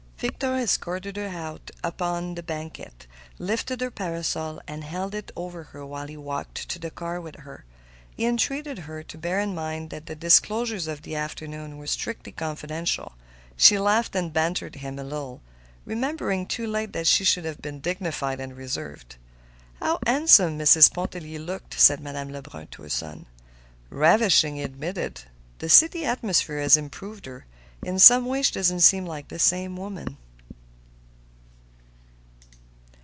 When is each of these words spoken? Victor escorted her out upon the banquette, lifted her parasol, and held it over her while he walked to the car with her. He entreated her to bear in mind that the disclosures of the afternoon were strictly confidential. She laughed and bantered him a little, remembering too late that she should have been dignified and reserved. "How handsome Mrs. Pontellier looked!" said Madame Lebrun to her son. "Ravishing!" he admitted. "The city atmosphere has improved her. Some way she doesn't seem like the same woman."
Victor 0.21 0.55
escorted 0.57 1.15
her 1.17 1.29
out 1.29 1.71
upon 1.83 2.35
the 2.35 2.43
banquette, 2.43 3.07
lifted 3.39 3.81
her 3.81 3.89
parasol, 3.89 4.61
and 4.67 4.83
held 4.83 5.15
it 5.15 5.31
over 5.35 5.63
her 5.73 5.83
while 5.83 6.05
he 6.05 6.15
walked 6.15 6.69
to 6.69 6.77
the 6.77 6.91
car 6.91 7.19
with 7.19 7.37
her. 7.37 7.65
He 8.15 8.27
entreated 8.27 8.77
her 8.85 9.01
to 9.01 9.17
bear 9.17 9.39
in 9.39 9.55
mind 9.55 9.89
that 9.89 10.05
the 10.05 10.13
disclosures 10.15 10.85
of 10.85 11.01
the 11.01 11.15
afternoon 11.15 11.79
were 11.79 11.87
strictly 11.87 12.31
confidential. 12.31 13.13
She 13.57 13.79
laughed 13.79 14.15
and 14.15 14.31
bantered 14.31 14.75
him 14.75 14.99
a 14.99 15.03
little, 15.03 15.41
remembering 15.85 16.45
too 16.45 16.67
late 16.67 16.93
that 16.93 17.07
she 17.07 17.23
should 17.23 17.45
have 17.45 17.59
been 17.59 17.79
dignified 17.79 18.39
and 18.39 18.55
reserved. 18.55 19.15
"How 19.79 19.97
handsome 20.05 20.55
Mrs. 20.59 20.93
Pontellier 20.93 21.39
looked!" 21.39 21.79
said 21.79 21.99
Madame 21.99 22.29
Lebrun 22.29 22.67
to 22.67 22.83
her 22.83 22.89
son. 22.89 23.25
"Ravishing!" 23.89 24.57
he 24.57 24.61
admitted. 24.61 25.21
"The 25.57 25.67
city 25.69 26.05
atmosphere 26.05 26.59
has 26.61 26.77
improved 26.77 27.25
her. 27.25 27.47
Some 27.97 28.27
way 28.27 28.43
she 28.43 28.53
doesn't 28.53 28.81
seem 28.81 29.07
like 29.07 29.29
the 29.29 29.39
same 29.39 29.75
woman." 29.75 30.17